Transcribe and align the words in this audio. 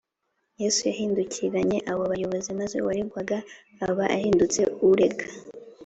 Yesu 0.61 0.79
yahindukiranye 0.89 1.77
abo 1.91 2.03
bayobozi, 2.11 2.49
maze 2.59 2.75
uwaregwaga 2.79 3.37
aba 3.87 4.05
ahindutse 4.17 4.61
urega. 4.87 5.25